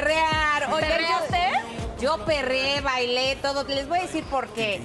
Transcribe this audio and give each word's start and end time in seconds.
perrear. 0.00 0.72
Oye, 0.72 0.86
¿Perrea 0.86 1.18
yo- 1.18 1.24
usted? 1.24 1.78
Yo 2.00 2.24
perré, 2.24 2.80
bailé, 2.80 3.36
todo. 3.42 3.64
Les 3.64 3.88
voy 3.88 3.98
a 3.98 4.02
decir 4.02 4.24
por 4.24 4.48
qué. 4.48 4.80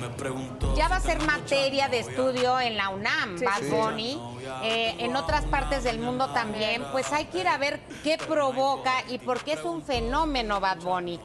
Ya 0.76 0.88
va 0.88 0.96
a 0.96 1.00
ser 1.00 1.20
materia 1.22 1.88
de 1.88 2.00
estudio 2.00 2.60
en 2.60 2.76
la 2.76 2.90
UNAM, 2.90 3.38
Sí, 3.38 3.46
Bad 3.46 3.60
sí, 3.60 3.66
sí. 3.66 3.70
Bunny. 3.72 4.22
Eh, 4.64 4.96
en 5.00 5.16
otras 5.16 5.46
partes 5.46 5.84
del 5.84 6.00
mundo 6.00 6.30
también. 6.30 6.84
Pues 6.92 7.12
hay 7.12 7.26
que 7.26 7.40
ir 7.40 7.48
a 7.48 7.58
ver 7.58 7.80
qué 8.04 8.18
provoca 8.18 8.92
y 9.08 9.18
por 9.20 9.44
qué 9.44 9.54
es 9.54 9.64
un 9.64 9.84
fenómeno 9.84 10.60
Bad 10.60 10.82
Bunny. 10.82 11.20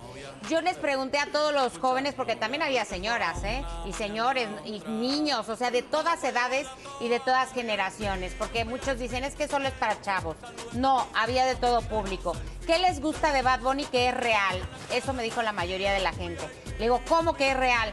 Yo 0.49 0.61
les 0.61 0.77
pregunté 0.77 1.19
a 1.19 1.27
todos 1.27 1.53
los 1.53 1.79
jóvenes, 1.79 2.15
porque 2.15 2.37
también 2.37 2.63
había 2.63 2.85
señoras, 2.85 3.43
¿eh? 3.45 3.65
Y 3.87 3.93
señores, 3.93 4.49
y 4.65 4.81
niños, 4.89 5.49
o 5.49 5.57
sea, 5.57 5.71
de 5.71 5.83
todas 5.83 6.23
edades 6.25 6.67
y 7.01 7.09
de 7.09 7.21
todas 7.21 7.53
generaciones, 7.53 8.35
porque 8.39 8.65
muchos 8.65 8.99
dicen 8.99 9.25
es 9.25 9.35
que 9.35 9.49
solo 9.49 9.69
es 9.69 9.75
para 9.75 10.01
chavos. 10.01 10.37
No, 10.73 11.07
había 11.15 11.45
de 11.45 11.57
todo 11.57 11.83
público. 11.83 12.35
¿Qué 12.67 12.79
les 12.79 13.01
gusta 13.01 13.33
de 13.33 13.43
Bad 13.43 13.61
Bunny 13.61 13.85
que 13.87 14.09
es 14.09 14.15
real? 14.15 14.61
Eso 14.93 15.13
me 15.13 15.23
dijo 15.23 15.43
la 15.43 15.53
mayoría 15.53 15.93
de 15.93 16.01
la 16.01 16.13
gente. 16.13 16.43
Le 16.79 16.85
digo, 16.85 17.01
¿cómo 17.09 17.35
que 17.35 17.51
es 17.51 17.57
real? 17.57 17.93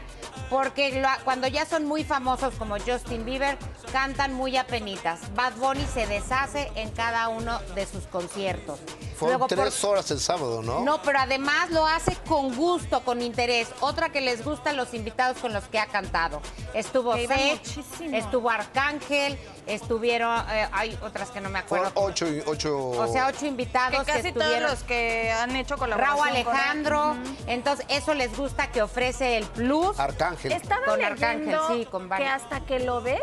Porque 0.50 1.00
lo- 1.00 1.08
cuando 1.24 1.48
ya 1.48 1.66
son 1.66 1.86
muy 1.86 2.04
famosos 2.04 2.54
como 2.54 2.76
Justin 2.78 3.24
Bieber, 3.24 3.58
cantan 3.92 4.32
muy 4.34 4.56
apenitas. 4.56 5.20
Bad 5.34 5.54
Bunny 5.56 5.84
se 5.92 6.06
deshace 6.06 6.70
en 6.76 6.90
cada 6.90 7.28
uno 7.28 7.58
de 7.74 7.86
sus 7.86 8.04
conciertos. 8.04 8.78
Fueron 9.16 9.38
Luego, 9.38 9.48
por- 9.48 9.58
tres 9.58 9.82
horas 9.82 10.10
el 10.10 10.20
sábado, 10.20 10.62
¿no? 10.62 10.80
no, 10.80 11.00
pero 11.02 11.18
además 11.18 11.70
lo 11.70 11.86
hace 11.86 12.14
con 12.28 12.54
gusto, 12.54 13.00
con 13.02 13.22
interés. 13.22 13.68
Otra 13.80 14.10
que 14.10 14.20
les 14.20 14.44
gusta 14.44 14.72
los 14.74 14.92
invitados 14.94 15.38
con 15.38 15.52
los 15.54 15.64
que 15.64 15.78
ha 15.78 15.86
cantado. 15.86 16.40
Estuvo 16.74 17.14
Que 17.14 17.26
muchísimo. 17.54 18.14
estuvo 18.16 18.50
Arcángel, 18.50 19.38
estuvieron, 19.66 20.44
eh, 20.50 20.68
hay 20.72 20.98
otras 21.02 21.30
que 21.30 21.40
no 21.40 21.48
me 21.48 21.58
acuerdo. 21.60 21.90
Fueron 21.90 22.10
ocho, 22.10 22.28
y- 22.28 22.42
ocho... 22.46 22.76
O 22.90 23.10
sea, 23.10 23.26
ocho 23.28 23.40
Que 23.40 23.46
invitados 23.46 24.00
que, 24.04 24.12
casi 24.12 24.32
todos 24.32 24.42
estuvieron. 24.46 24.70
los 24.70 24.82
que 24.82 25.32
han 25.32 25.56
hecho 25.56 25.78
colaboración 25.78 26.18
Raúl 26.18 26.28
con 26.44 26.54
él. 26.54 26.60
Alejandro. 26.60 27.16
Entonces, 27.46 27.86
eso 27.88 28.12
les 28.14 28.36
gusta 28.36 28.70
que 28.70 28.82
ofrece 28.82 29.38
el 29.38 29.44
plus. 29.46 29.98
Arcángel. 29.98 30.25
Estaba 30.44 30.84
Con 30.86 31.02
Arcángel, 31.04 31.58
sí, 31.68 31.86
con 31.90 32.08
que 32.08 32.26
hasta 32.26 32.60
que 32.60 32.80
lo 32.80 33.00
ves, 33.02 33.20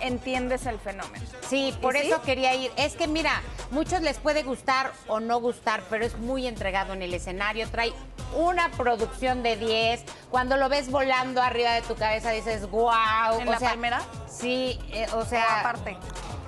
entiendes 0.00 0.66
el 0.66 0.78
fenómeno. 0.78 1.24
Sí, 1.48 1.74
por 1.80 1.96
eso 1.96 2.20
quería 2.22 2.54
ir. 2.54 2.70
Es 2.76 2.96
que 2.96 3.06
mira, 3.08 3.40
muchos 3.70 4.02
les 4.02 4.18
puede 4.18 4.42
gustar 4.42 4.92
o 5.08 5.20
no 5.20 5.38
gustar, 5.40 5.82
pero 5.88 6.04
es 6.04 6.18
muy 6.18 6.46
entregado 6.46 6.92
en 6.92 7.02
el 7.02 7.14
escenario. 7.14 7.68
Trae 7.70 7.92
una 8.34 8.70
producción 8.72 9.42
de 9.42 9.56
10. 9.56 10.04
Cuando 10.30 10.56
lo 10.56 10.68
ves 10.68 10.90
volando 10.90 11.40
arriba 11.40 11.72
de 11.72 11.82
tu 11.82 11.94
cabeza 11.94 12.30
dices, 12.30 12.68
wow. 12.70 13.40
¿En 13.40 13.50
la 13.50 13.58
palmera? 13.58 14.02
Sí, 14.28 14.78
eh, 14.90 15.06
o 15.14 15.18
O 15.18 15.24
sea. 15.24 15.60
aparte. 15.60 15.96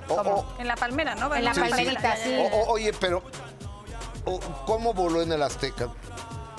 O- 0.07 0.15
¿Cómo? 0.15 0.29
o- 0.35 0.55
En 0.59 0.67
la 0.67 0.75
palmera, 0.75 1.15
¿no? 1.15 1.33
En 1.33 1.43
la 1.45 1.53
palmerita, 1.53 2.15
sí. 2.17 2.35
oye, 2.67 2.91
pero 2.99 3.23
¿cómo 4.65 4.93
voló 4.93 5.21
en 5.21 5.31
el 5.31 5.41
Azteca? 5.41 5.89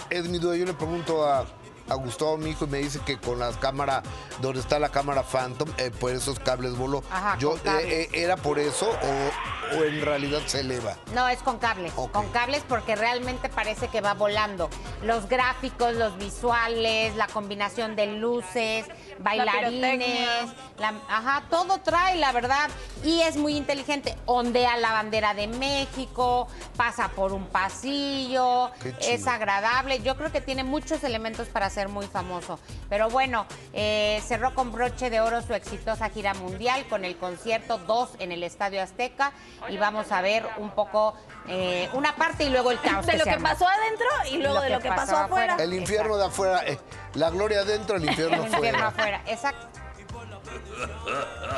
Es 0.09 0.29
mi 0.29 0.39
duda. 0.39 0.57
Yo 0.57 0.65
le 0.67 0.73
pregunto 0.75 1.25
a, 1.29 1.45
a 1.91 1.95
Gustavo, 1.97 2.39
mi 2.39 2.51
hijo, 2.51 2.65
y 2.65 2.69
me 2.69 2.79
dice 2.79 3.01
que 3.05 3.19
con 3.19 3.39
la 3.39 3.51
cámara, 3.53 4.03
donde 4.41 4.61
está 4.61 4.79
la 4.79 4.89
cámara 4.91 5.23
Phantom, 5.23 5.69
eh, 5.79 5.91
por 5.91 6.13
esos 6.13 6.39
cables 6.39 6.77
voló. 6.77 7.03
Ajá, 7.11 7.37
Yo, 7.39 7.51
con 7.51 7.59
cables. 7.61 7.85
eh, 7.93 8.09
eh, 8.13 8.23
¿Era 8.23 8.37
por 8.37 8.59
eso 8.59 8.89
o, 8.91 9.77
o 9.79 9.85
en 9.85 10.01
realidad 10.01 10.41
se 10.47 10.61
eleva? 10.61 10.97
No, 11.15 11.29
es 11.29 11.41
con 11.41 11.59
cables. 11.59 11.93
Con 11.93 12.29
cables 12.31 12.63
porque 12.69 12.97
realmente 12.97 13.49
parece 13.49 13.89
que 13.89 14.01
va 14.01 14.15
volando. 14.15 14.71
Los 15.03 15.29
gráficos, 15.29 15.95
los 15.95 16.17
visuales, 16.19 17.15
la 17.17 17.27
combinación 17.27 17.97
de 17.97 18.07
luces, 18.07 18.87
bailarines, 19.19 20.51
la- 20.79 20.95
ajá, 21.09 21.45
todo 21.51 21.79
trae, 21.79 22.17
la 22.17 22.33
verdad. 22.33 22.71
Y 23.05 23.21
es 23.23 23.37
muy 23.37 23.57
inteligente. 23.57 24.17
Ondea 24.27 24.77
la 24.77 24.93
bandera 24.93 25.35
de 25.35 25.47
México, 25.49 26.49
pasa 26.77 27.09
por 27.09 27.33
un 27.33 27.47
pasillo, 27.47 28.71
es 29.03 29.27
agradable. 29.27 30.01
Yo 30.03 30.17
creo 30.17 30.31
que 30.33 30.41
tiene 30.41 30.65
muchos 30.65 31.03
elementos 31.05 31.49
para 31.49 31.71
ser 31.81 31.89
muy 31.89 32.07
famoso. 32.07 32.59
Pero 32.89 33.09
bueno, 33.09 33.47
eh, 33.73 34.21
cerró 34.27 34.55
con 34.55 34.71
broche 34.73 35.09
de 35.11 35.21
oro 35.21 35.41
su 35.43 35.55
exitosa 35.55 36.11
gira 36.11 36.35
mundial 36.35 36.85
con 36.89 37.05
el 37.05 37.17
concierto 37.17 37.79
2 37.79 38.11
en 38.19 38.33
el 38.33 38.43
Estadio 38.43 38.83
Azteca. 38.83 39.33
Y 39.71 39.79
vamos 39.79 40.13
a 40.13 40.21
ver 40.21 40.45
un 40.59 40.71
poco, 40.71 41.15
eh, 41.49 41.89
una 41.95 42.15
parte 42.17 42.45
y 42.45 42.51
luego 42.51 42.71
el 42.71 42.81
caos. 42.81 43.07
De 43.07 43.17
lo 43.17 43.25
que 43.25 43.39
pasó 43.39 43.67
adentro 43.67 44.07
y 44.31 44.39
luego 44.39 44.61
de 44.61 44.71
lo 44.71 44.81
que 44.81 44.89
pasó 44.89 45.17
afuera. 45.17 45.57
El 45.59 45.73
infierno 45.75 46.17
de 46.17 46.27
afuera, 46.27 46.63
eh, 46.67 46.79
la 47.15 47.31
gloria 47.31 47.61
adentro, 47.61 47.97
el 47.97 48.05
infierno 48.05 48.37
El 48.45 48.53
infierno 48.53 48.87
afuera. 48.87 48.89
afuera, 48.89 49.23
exacto. 49.27 49.67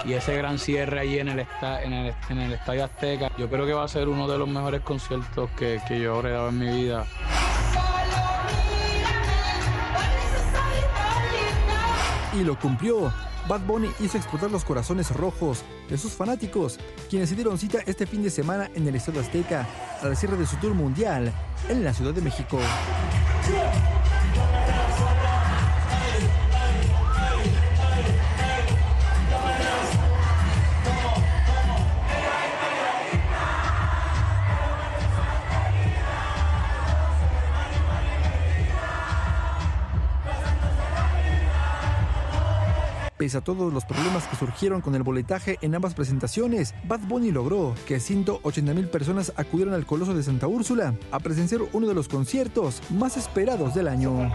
y 0.04 0.12
ese 0.14 0.36
gran 0.36 0.58
cierre 0.58 1.00
allí 1.00 1.18
en 1.18 1.28
el, 1.28 1.38
esta- 1.40 1.82
en, 1.82 1.92
el, 1.92 2.14
en 2.28 2.38
el 2.40 2.52
Estadio 2.52 2.84
Azteca, 2.84 3.30
yo 3.38 3.48
creo 3.48 3.66
que 3.66 3.72
va 3.72 3.84
a 3.84 3.88
ser 3.88 4.08
uno 4.08 4.26
de 4.28 4.36
los 4.38 4.48
mejores 4.48 4.80
conciertos 4.82 5.50
que, 5.56 5.80
que 5.86 6.00
yo 6.00 6.16
habré 6.16 6.30
dado 6.32 6.48
en 6.48 6.58
mi 6.58 6.66
vida. 6.84 7.06
Y 12.32 12.44
lo 12.44 12.58
cumplió. 12.58 13.12
Bad 13.48 13.62
Bunny 13.66 13.90
hizo 14.00 14.16
explotar 14.16 14.50
los 14.50 14.64
corazones 14.64 15.10
rojos 15.10 15.64
de 15.88 15.98
sus 15.98 16.12
fanáticos, 16.12 16.78
quienes 17.10 17.28
se 17.28 17.34
dieron 17.34 17.58
cita 17.58 17.80
este 17.86 18.06
fin 18.06 18.22
de 18.22 18.30
semana 18.30 18.70
en 18.74 18.86
el 18.86 18.94
Estadio 18.94 19.20
Azteca 19.20 19.66
al 20.00 20.16
cierre 20.16 20.36
de 20.36 20.46
su 20.46 20.56
tour 20.56 20.74
mundial 20.74 21.32
en 21.68 21.84
la 21.84 21.92
Ciudad 21.92 22.14
de 22.14 22.20
México. 22.20 22.58
Pese 43.22 43.38
a 43.38 43.40
todos 43.40 43.72
los 43.72 43.84
problemas 43.84 44.26
que 44.26 44.34
surgieron 44.34 44.80
con 44.80 44.96
el 44.96 45.04
boletaje 45.04 45.56
en 45.62 45.76
ambas 45.76 45.94
presentaciones, 45.94 46.74
Bad 46.82 47.02
Bunny 47.06 47.30
logró 47.30 47.72
que 47.86 48.00
180 48.00 48.74
mil 48.74 48.88
personas 48.88 49.32
acudieran 49.36 49.74
al 49.74 49.86
Coloso 49.86 50.12
de 50.12 50.24
Santa 50.24 50.48
Úrsula 50.48 50.96
a 51.12 51.20
presenciar 51.20 51.60
uno 51.72 51.86
de 51.86 51.94
los 51.94 52.08
conciertos 52.08 52.82
más 52.90 53.16
esperados 53.16 53.74
del 53.74 53.86
año. 53.86 54.32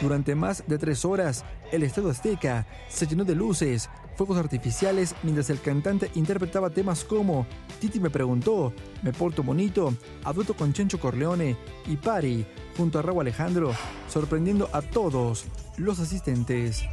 Durante 0.00 0.34
más 0.34 0.64
de 0.66 0.78
tres 0.78 1.04
horas, 1.04 1.44
el 1.72 1.82
Estadio 1.82 2.10
Azteca 2.10 2.66
se 2.88 3.06
llenó 3.06 3.24
de 3.24 3.34
luces, 3.34 3.88
fuegos 4.14 4.36
artificiales, 4.36 5.14
mientras 5.22 5.48
el 5.48 5.60
cantante 5.60 6.10
interpretaba 6.14 6.70
temas 6.70 7.04
como 7.04 7.46
Titi 7.80 7.98
me 7.98 8.10
preguntó, 8.10 8.72
Me 9.02 9.12
porto 9.12 9.42
bonito, 9.42 9.94
a 10.24 10.32
dueto 10.32 10.54
con 10.54 10.72
Chencho 10.72 11.00
Corleone 11.00 11.56
y 11.86 11.96
Pari, 11.96 12.46
junto 12.76 12.98
a 12.98 13.02
Raúl 13.02 13.22
Alejandro, 13.22 13.72
sorprendiendo 14.08 14.68
a 14.72 14.82
todos 14.82 15.46
los 15.78 15.98
asistentes. 15.98 16.84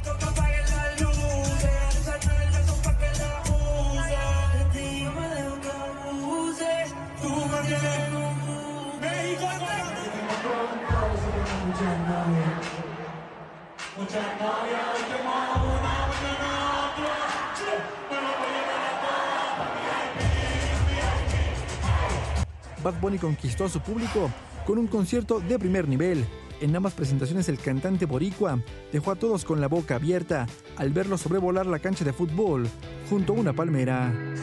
Bad 22.82 23.00
Bunny 23.00 23.18
conquistó 23.18 23.64
a 23.64 23.68
su 23.68 23.80
público 23.80 24.30
con 24.66 24.78
un 24.78 24.88
concierto 24.88 25.38
de 25.38 25.58
primer 25.60 25.86
nivel. 25.86 26.24
En 26.60 26.74
ambas 26.74 26.94
presentaciones 26.94 27.48
el 27.48 27.58
cantante 27.58 28.06
boricua 28.06 28.58
dejó 28.92 29.12
a 29.12 29.16
todos 29.16 29.44
con 29.44 29.60
la 29.60 29.68
boca 29.68 29.94
abierta 29.94 30.46
al 30.76 30.90
verlo 30.90 31.16
sobrevolar 31.16 31.66
la 31.66 31.78
cancha 31.78 32.04
de 32.04 32.12
fútbol 32.12 32.68
junto 33.08 33.32
a 33.32 33.36
una 33.36 33.52
palmera. 33.52 34.33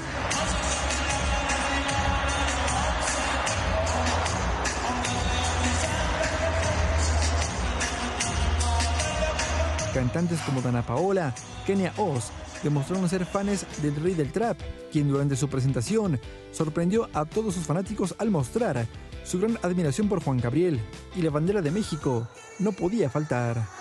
Cantantes 9.94 10.40
como 10.42 10.62
Dana 10.62 10.86
Paola, 10.86 11.34
Kenia 11.66 11.94
Oz 11.98 12.32
demostraron 12.64 13.10
ser 13.10 13.26
fans 13.26 13.66
del 13.82 13.96
rey 13.96 14.14
del 14.14 14.32
trap, 14.32 14.58
quien 14.92 15.10
durante 15.10 15.36
su 15.36 15.50
presentación 15.50 16.20
sorprendió 16.52 17.10
a 17.14 17.26
todos 17.26 17.56
sus 17.56 17.66
fanáticos 17.66 18.16
al 18.18 18.32
mostrar 18.32 18.86
su 19.24 19.40
gran 19.40 19.58
admiración 19.62 20.08
por 20.08 20.24
Juan 20.24 20.40
Gabriel 20.40 20.80
y 21.16 21.22
la 21.22 21.30
bandera 21.30 21.62
de 21.62 21.72
México 21.72 22.28
no 22.60 22.72
podía 22.72 23.10
faltar. 23.10 23.81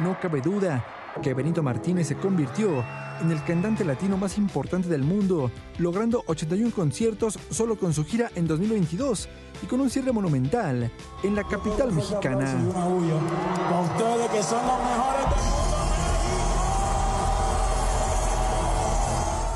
No 0.00 0.18
cabe 0.20 0.40
duda 0.40 0.84
que 1.22 1.34
Benito 1.34 1.62
Martínez 1.62 2.08
se 2.08 2.16
convirtió 2.16 2.84
en 3.20 3.30
el 3.30 3.42
cantante 3.44 3.84
latino 3.84 4.16
más 4.16 4.36
importante 4.38 4.88
del 4.88 5.02
mundo, 5.02 5.50
logrando 5.78 6.24
81 6.26 6.72
conciertos 6.72 7.38
solo 7.50 7.78
con 7.78 7.92
su 7.92 8.04
gira 8.04 8.30
en 8.34 8.48
2022 8.48 9.28
y 9.62 9.66
con 9.66 9.80
un 9.80 9.90
cierre 9.90 10.12
monumental 10.12 10.90
en 11.22 11.34
la 11.36 11.44
capital 11.44 11.92
mexicana. 11.92 12.52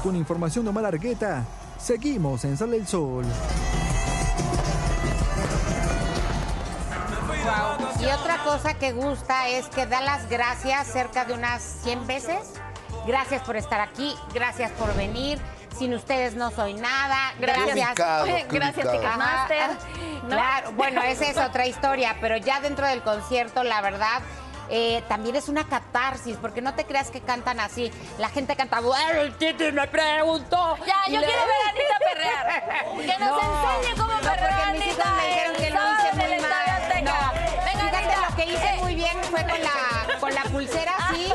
Con 0.05 0.15
información 0.15 0.65
de 0.65 0.71
Omar 0.71 0.87
Argueta, 0.87 1.45
seguimos 1.79 2.45
en 2.45 2.57
Sale 2.57 2.77
el 2.77 2.87
Sol. 2.87 3.25
Y 8.01 8.07
otra 8.07 8.39
cosa 8.45 8.75
que 8.75 8.93
gusta 8.93 9.49
es 9.49 9.67
que 9.69 9.87
da 9.87 10.01
las 10.01 10.29
gracias 10.29 10.87
cerca 10.87 11.25
de 11.25 11.35
unas 11.35 11.63
100 11.83 12.07
veces. 12.07 12.55
Gracias 13.07 13.43
por 13.43 13.57
estar 13.57 13.81
aquí, 13.81 14.15
gracias 14.35 14.71
por 14.73 14.95
venir. 14.95 15.41
Sin 15.79 15.95
ustedes 15.95 16.35
no 16.35 16.51
soy 16.51 16.75
nada. 16.75 17.33
Gracias. 17.39 17.95
gracias. 18.49 18.91
Ticketmaster. 18.91 19.71
¿no? 20.25 20.29
Claro, 20.29 20.73
bueno, 20.73 21.03
esa 21.03 21.27
es 21.27 21.37
otra 21.39 21.67
historia, 21.67 22.17
pero 22.21 22.37
ya 22.37 22.61
dentro 22.61 22.87
del 22.87 23.03
concierto, 23.03 23.63
la 23.63 23.81
verdad, 23.81 24.21
eh, 24.71 25.03
también 25.09 25.37
es 25.37 25.49
una 25.49 25.67
catarsis, 25.69 26.37
porque 26.37 26.61
no 26.61 26.75
te 26.75 26.85
creas 26.85 27.11
que 27.11 27.21
cantan 27.21 27.61
así. 27.61 27.93
La 28.19 28.29
gente 28.29 28.57
canta, 28.57 28.81
bueno, 28.81 29.21
el 29.21 29.35
Titi 29.39 29.71
me 29.73 29.87
preguntó. 29.87 30.77
Ya, 30.85 30.97
yo 31.13 31.21
le- 31.21 31.27
quiero 31.27 31.43
ver 31.47 31.57
a 31.65 31.69
Anita 31.71 31.99
perrear. 32.01 32.85
Que 33.17 33.25
nos 33.25 33.43
enseñe 33.83 33.97
cómo 33.99 34.13
no, 34.13 34.21
perrear 34.21 34.65
porque 34.67 34.79
mis 34.79 34.87
hijos 34.89 35.07
Anita 35.07 35.11
me 35.17 35.29
dijeron 35.29 35.57
fue 39.41 39.51
con 39.51 39.63
la, 39.63 40.19
con 40.21 40.35
la 40.35 40.43
pulsera 40.45 40.93
así. 40.99 41.33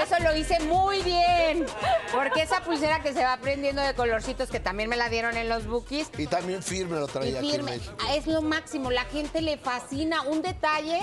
Eso 0.00 0.18
lo 0.22 0.36
hice 0.36 0.60
muy 0.60 1.02
bien. 1.02 1.66
Porque 2.12 2.42
esa 2.42 2.60
pulsera 2.62 3.02
que 3.02 3.12
se 3.12 3.22
va 3.24 3.36
prendiendo 3.38 3.82
de 3.82 3.94
colorcitos, 3.94 4.48
que 4.50 4.60
también 4.60 4.88
me 4.88 4.96
la 4.96 5.08
dieron 5.08 5.36
en 5.36 5.48
los 5.48 5.66
bookies, 5.66 6.10
Y 6.18 6.26
también 6.26 6.62
firme 6.62 6.98
lo 6.98 7.06
y 7.06 7.10
traía 7.10 7.38
aquí 7.38 7.48
en 7.50 7.54
firme. 7.56 7.70
México. 7.72 7.96
Es 8.10 8.26
lo 8.26 8.42
máximo. 8.42 8.90
La 8.90 9.04
gente 9.04 9.40
le 9.42 9.58
fascina. 9.58 10.22
Un 10.22 10.42
detalle 10.42 11.00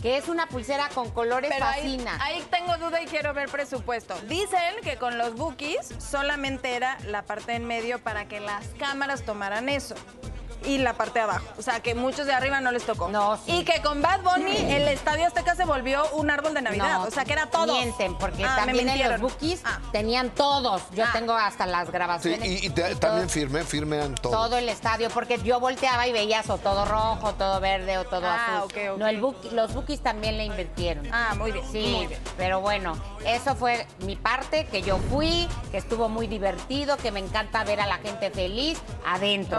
que 0.00 0.16
es 0.16 0.28
una 0.28 0.46
pulsera 0.48 0.88
con 0.94 1.10
colores 1.10 1.50
Pero 1.52 1.64
ahí, 1.66 1.82
fascina. 1.82 2.18
ahí 2.24 2.44
tengo 2.50 2.76
duda 2.78 3.00
y 3.02 3.06
quiero 3.06 3.32
ver 3.34 3.48
presupuesto. 3.48 4.14
Dicen 4.28 4.76
que 4.82 4.96
con 4.96 5.18
los 5.18 5.34
bookies 5.34 5.88
solamente 5.98 6.74
era 6.74 6.98
la 7.06 7.22
parte 7.22 7.52
en 7.54 7.64
medio 7.66 8.00
para 8.02 8.26
que 8.26 8.40
las 8.40 8.66
cámaras 8.78 9.22
tomaran 9.22 9.68
eso. 9.68 9.94
Y 10.64 10.78
la 10.78 10.94
parte 10.94 11.18
de 11.18 11.24
abajo. 11.24 11.44
O 11.58 11.62
sea, 11.62 11.80
que 11.80 11.94
muchos 11.94 12.26
de 12.26 12.32
arriba 12.32 12.60
no 12.60 12.70
les 12.72 12.84
tocó. 12.84 13.08
No, 13.08 13.36
sí. 13.36 13.52
Y 13.58 13.64
que 13.64 13.80
con 13.82 14.00
Bad 14.02 14.20
Bunny 14.22 14.56
el 14.72 14.88
Estadio 14.88 15.26
Azteca 15.26 15.54
se 15.54 15.64
volvió 15.64 16.04
un 16.12 16.30
árbol 16.30 16.54
de 16.54 16.62
Navidad. 16.62 16.98
No, 16.98 17.02
o 17.04 17.10
sea, 17.10 17.24
que 17.24 17.32
era 17.32 17.46
todo. 17.46 17.72
Mienten, 17.72 18.14
porque 18.16 18.44
Ah, 18.44 18.60
me 18.60 18.66
también 18.66 18.88
en 18.88 19.10
los 19.10 19.20
bookies 19.20 19.60
Ah. 19.64 19.80
tenían 19.92 20.30
todos. 20.30 20.82
Yo 20.92 21.04
Ah. 21.04 21.10
tengo 21.12 21.32
hasta 21.34 21.66
las 21.66 21.86
Sí, 21.86 21.92
grabaciones. 21.92 22.48
y, 22.48 22.66
y 22.66 22.70
te- 22.70 22.82
todo- 22.94 22.98
también 22.98 23.28
firme, 23.28 23.64
firme 23.64 24.02
en 24.04 24.14
todo. 24.14 24.32
todo 24.32 24.56
el 24.58 24.68
estadio, 24.68 25.10
porque 25.10 25.38
yo 25.42 25.60
volteaba 25.60 26.06
y 26.06 26.12
veías 26.12 26.48
o 26.50 26.58
todo 26.58 26.84
rojo, 26.84 27.32
todo 27.34 27.60
verde 27.60 27.98
o 27.98 28.04
todo 28.04 28.26
Ah, 28.26 28.58
azul. 28.58 28.70
ok, 28.70 28.92
ok. 28.92 28.98
No, 28.98 29.06
el 29.06 29.20
book- 29.20 29.52
los 29.52 29.74
bookies 29.74 30.00
también 30.00 30.36
le 30.36 30.44
invirtieron. 30.44 31.08
Ah, 31.12 31.34
muy 31.36 31.52
bien. 31.52 31.64
Sí, 31.72 31.94
Muy 31.96 32.06
bien. 32.06 32.20
pero 32.36 32.60
bueno, 32.60 32.96
eso 33.26 33.54
fue 33.56 33.86
mi 34.00 34.16
parte, 34.16 34.66
que 34.66 34.82
yo 34.82 34.98
fui, 35.10 35.48
que 35.70 35.78
estuvo 35.78 36.08
muy 36.08 36.26
divertido, 36.26 36.96
que 36.96 37.10
me 37.10 37.20
encanta 37.20 37.64
ver 37.64 37.80
a 37.80 37.86
la 37.86 37.96
gente 37.98 38.30
feliz 38.30 38.78
adentro. 39.06 39.58